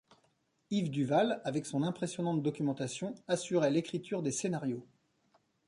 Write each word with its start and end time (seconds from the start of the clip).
Yves 0.71 0.89
Duval, 0.89 1.41
avec 1.45 1.67
son 1.67 1.83
impressionnante 1.83 2.41
documentation, 2.41 3.13
assurait 3.27 3.69
l'écriture 3.69 4.23
des 4.23 4.31
scénarios. 4.31 4.83